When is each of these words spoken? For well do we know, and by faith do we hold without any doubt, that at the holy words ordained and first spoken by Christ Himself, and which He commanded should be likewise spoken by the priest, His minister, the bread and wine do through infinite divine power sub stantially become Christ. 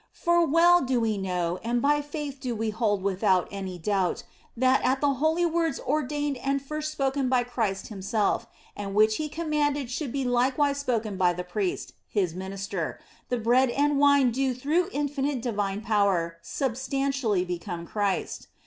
For 0.13 0.43
well 0.47 0.81
do 0.81 0.99
we 0.99 1.15
know, 1.19 1.59
and 1.63 1.79
by 1.79 2.01
faith 2.01 2.39
do 2.39 2.55
we 2.55 2.71
hold 2.71 3.03
without 3.03 3.47
any 3.51 3.77
doubt, 3.77 4.23
that 4.57 4.83
at 4.83 4.99
the 4.99 5.13
holy 5.13 5.45
words 5.45 5.79
ordained 5.79 6.37
and 6.37 6.59
first 6.59 6.91
spoken 6.91 7.29
by 7.29 7.43
Christ 7.43 7.89
Himself, 7.89 8.47
and 8.75 8.95
which 8.95 9.17
He 9.17 9.29
commanded 9.29 9.91
should 9.91 10.11
be 10.11 10.25
likewise 10.25 10.79
spoken 10.79 11.17
by 11.17 11.33
the 11.33 11.43
priest, 11.43 11.93
His 12.09 12.33
minister, 12.33 12.99
the 13.29 13.37
bread 13.37 13.69
and 13.69 13.99
wine 13.99 14.31
do 14.31 14.55
through 14.55 14.89
infinite 14.91 15.39
divine 15.39 15.81
power 15.81 16.37
sub 16.41 16.71
stantially 16.73 17.45
become 17.45 17.85
Christ. 17.85 18.47